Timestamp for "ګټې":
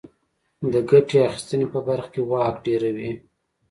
0.89-1.17